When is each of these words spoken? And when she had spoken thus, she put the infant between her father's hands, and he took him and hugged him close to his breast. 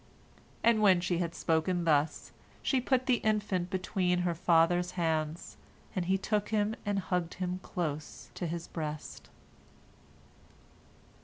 And 0.63 0.81
when 0.81 0.99
she 0.99 1.19
had 1.19 1.35
spoken 1.35 1.83
thus, 1.83 2.31
she 2.63 2.81
put 2.81 3.05
the 3.05 3.17
infant 3.17 3.69
between 3.69 4.21
her 4.25 4.33
father's 4.33 4.93
hands, 4.97 5.57
and 5.95 6.05
he 6.05 6.17
took 6.17 6.49
him 6.49 6.75
and 6.87 6.97
hugged 6.97 7.35
him 7.35 7.59
close 7.61 8.31
to 8.33 8.47
his 8.47 8.67
breast. 8.67 9.29